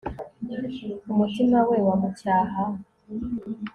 [1.11, 2.61] Umutima we wamucyaha